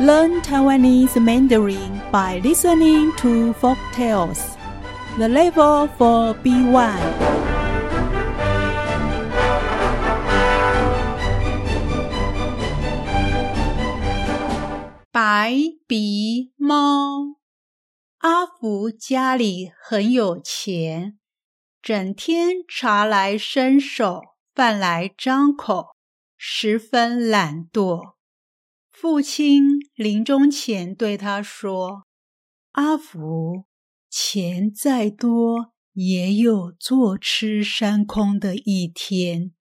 [0.00, 4.56] Learn Taiwanese Mandarin by listening to folk tales.
[5.18, 6.96] The level for B1.
[15.10, 15.54] 白
[15.86, 17.36] 鼻猫。
[18.18, 21.18] 阿福家里很有钱，
[21.80, 24.20] 整天茶来伸手，
[24.54, 25.94] 饭来张口，
[26.36, 28.16] 十分懒惰。
[28.91, 29.63] 父亲
[29.95, 32.03] 临终前对他说
[32.73, 33.65] ：“阿福，
[34.09, 39.53] 钱再多，也有坐吃山空的一天。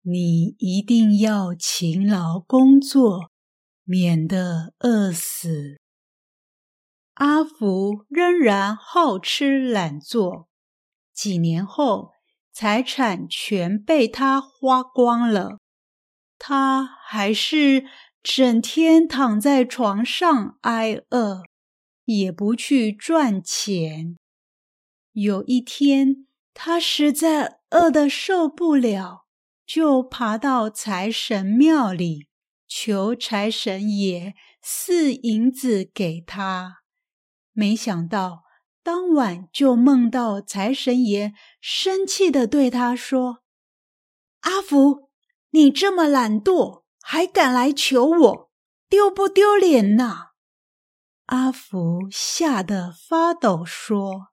[0.00, 3.30] 你一定要勤劳工作，
[3.84, 5.78] 免得饿死。”
[7.14, 10.48] 阿福仍然好吃懒做，
[11.12, 12.10] 几年后，
[12.52, 15.58] 财产全被他花光了，
[16.38, 17.84] 他还是。
[18.22, 21.42] 整天躺在床上挨饿，
[22.04, 24.16] 也不去赚钱。
[25.12, 29.26] 有一天，他实在饿得受不了，
[29.66, 32.28] 就爬到财神庙里
[32.68, 36.82] 求财神爷赐银子给他。
[37.52, 38.44] 没想到
[38.84, 43.42] 当晚就梦到财神爷生气的对他说
[44.42, 45.10] ：“阿福，
[45.50, 48.50] 你这么懒惰。”还敢来求我，
[48.88, 50.30] 丢不丢脸呐？
[51.26, 54.28] 阿福吓得发抖，说：“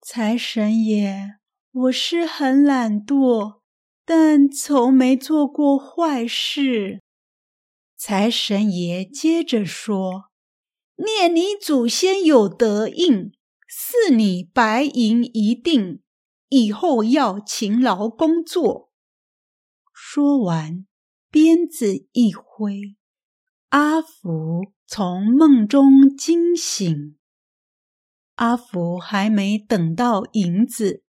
[0.00, 1.38] 财神爷，
[1.72, 3.60] 我是很懒惰，
[4.04, 7.02] 但从没做过坏事。”
[7.98, 10.30] 财神爷接着说
[10.96, 13.32] ：“念你祖先有德应，
[13.68, 16.00] 赐你白银一锭，
[16.48, 18.90] 以后要勤劳工作。”
[19.92, 20.86] 说完。
[21.30, 22.96] 鞭子一挥，
[23.68, 27.16] 阿福从梦中惊醒。
[28.36, 31.02] 阿福还没等到银子，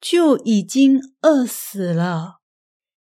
[0.00, 2.40] 就已经饿死了。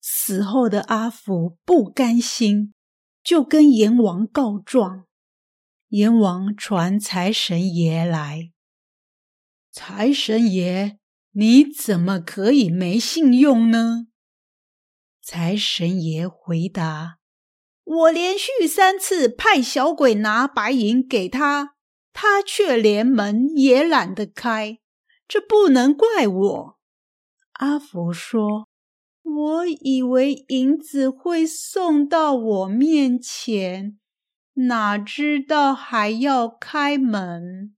[0.01, 2.73] 死后的阿福不甘心，
[3.25, 5.05] 就跟阎王告状。
[5.89, 8.51] 阎王传财神爷来，
[9.71, 10.99] 财神爷，
[11.33, 14.07] 你怎么可以没信用呢？
[15.29, 17.19] 财神爷回答
[17.83, 21.75] ：“我连续三次派小鬼拿白银给他，
[22.13, 24.79] 他却连门也懒得开，
[25.27, 26.79] 这不能怪我。”
[27.59, 28.69] 阿福说
[29.25, 33.99] ：“我以为银子会送到我面前，
[34.55, 37.75] 哪知道还要开门。”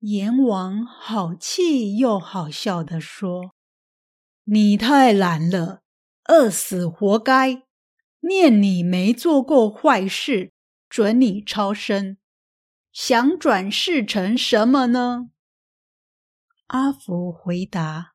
[0.00, 3.52] 阎王好气又好笑的说
[4.44, 5.82] ：“你太懒了。”
[6.28, 7.62] 饿死活该！
[8.20, 10.52] 念你没做过坏事，
[10.88, 12.16] 准你超生。
[12.92, 15.30] 想转世成什么呢？
[16.68, 18.14] 阿福回答：“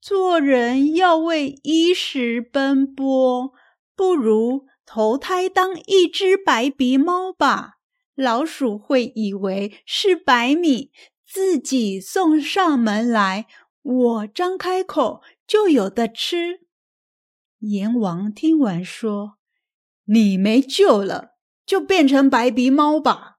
[0.00, 3.52] 做人要为衣食奔波，
[3.96, 7.78] 不如投胎当一只白鼻猫吧。
[8.14, 10.92] 老鼠会以为是白米，
[11.26, 13.46] 自己送上门来，
[13.82, 16.60] 我张开口就有的吃。”
[17.62, 19.38] 阎王听完说
[20.06, 23.36] ：“你没救了，就变成白鼻猫吧。”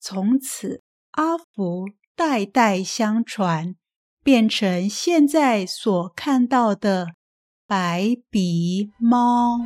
[0.00, 0.82] 从此，
[1.12, 3.76] 阿福代代相传，
[4.24, 7.14] 变成现在所看到的
[7.64, 9.60] 白鼻猫。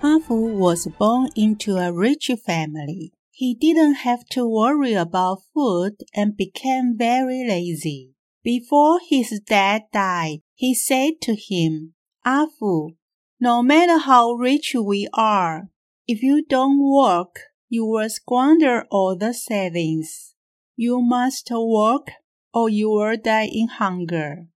[0.00, 3.12] 阿福 was born into a rich family.
[3.30, 8.14] He didn't have to worry about food and became very lazy.
[8.42, 11.94] Before his dad died, he said to him,
[12.26, 12.96] Afu,
[13.38, 15.68] no matter how rich we are,
[16.08, 20.34] if you don't work, you will squander all the savings.
[20.76, 22.08] You must work
[22.52, 24.46] or you will die in hunger.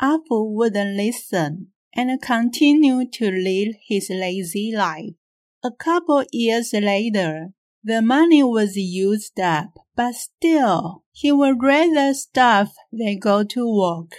[0.00, 5.14] Afu wouldn't listen and continued to lead his lazy life.
[5.62, 12.70] A couple years later, the money was used up, but still, he would rather starve
[12.92, 14.12] than go to work.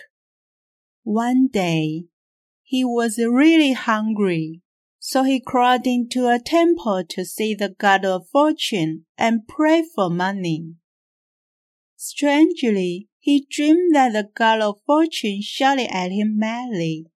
[1.03, 2.05] One day,
[2.63, 4.61] he was really hungry,
[4.97, 10.09] so he crawled into a temple to see the god of fortune and pray for
[10.09, 10.75] money.
[11.97, 17.07] Strangely, he dreamed that the god of fortune shouted at him madly.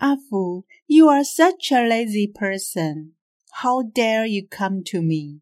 [0.00, 3.13] Afu, you are such a lazy person.
[3.58, 5.40] How dare you come to me?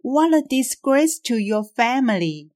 [0.00, 2.50] What a disgrace to your family!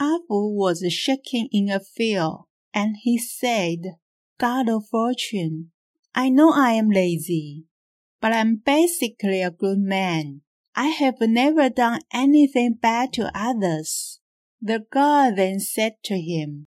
[0.00, 2.30] Afu was shaking in a fear,
[2.74, 3.96] and he said,
[4.36, 5.70] God of fortune,
[6.12, 7.66] I know I am lazy,
[8.20, 10.42] but I'm basically a good man.
[10.74, 14.18] I have never done anything bad to others.
[14.60, 16.66] The god then said to him,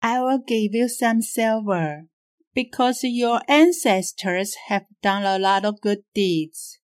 [0.00, 2.06] I will give you some silver,
[2.54, 6.78] because your ancestors have done a lot of good deeds.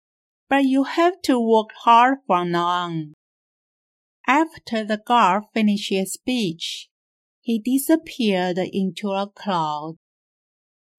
[0.48, 3.14] But you have to work hard from now on.
[4.26, 6.88] After the god finished his speech,
[7.40, 9.96] he disappeared into a cloud.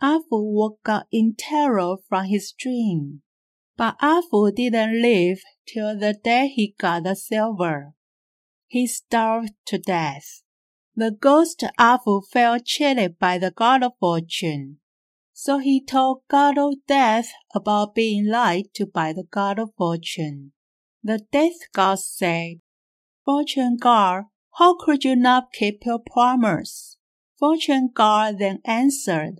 [0.02, 3.22] Afu woke up in terror from his dream.
[3.76, 7.94] But Afu didn't live till the day he got the silver.
[8.68, 10.44] He starved to death.
[10.96, 14.80] The ghost Afu Fu felt chilled by the god of fortune.
[15.40, 20.54] So he told God of Death about being lied to by the god of fortune.
[21.04, 22.56] The death god said,
[23.24, 24.24] Fortune god,
[24.56, 26.98] how could you not keep your promise?
[27.38, 29.36] Fortune God then answered,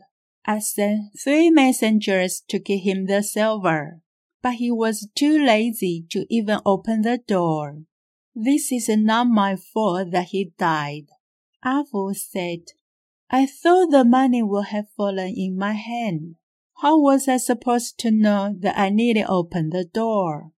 [0.46, 4.02] I sent three messengers to give him the silver,
[4.44, 7.80] but he was too lazy to even open the door.
[8.36, 11.08] This is not my fault that he died.
[11.64, 12.66] A Fu said,
[13.30, 16.36] I thought the money would have fallen in my hand.
[16.82, 20.52] How was I supposed to know that I needed open the door?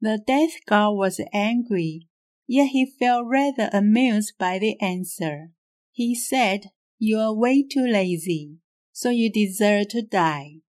[0.00, 2.08] The death god was angry
[2.46, 5.50] yet he felt rather amused by the answer.
[5.92, 8.58] He said, You are way too lazy,
[8.92, 10.60] so you deserve to die.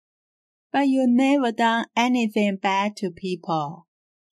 [0.72, 3.86] But you never done anything bad to people.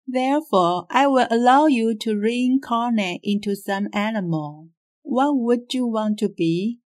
[0.05, 4.69] Therefore, I will allow you to reincarnate into some animal.
[5.01, 6.79] What would you want to be?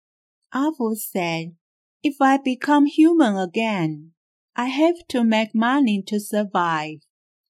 [0.54, 1.56] A Fu said,
[2.02, 4.14] If I become human again,
[4.56, 7.00] I have to make money to survive.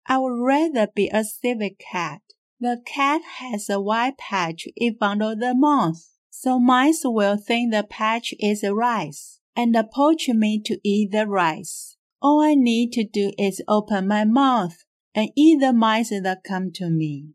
[0.07, 2.21] I would rather be a civet cat.
[2.59, 7.71] The cat has a white patch in front of the mouth, so mice will think
[7.71, 11.97] the patch is rice and approach me to eat the rice.
[12.21, 16.71] All I need to do is open my mouth and eat the mice that come
[16.73, 17.33] to me.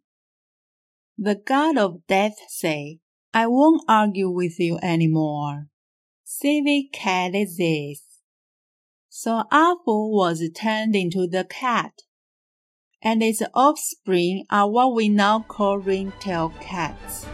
[1.19, 3.01] The god of death say,
[3.33, 5.69] I won't argue with you anymore.
[6.25, 8.03] Civet cat is this.
[9.09, 11.93] So A was turned into the cat
[13.03, 17.27] and its offspring are what we now call ringtail cats.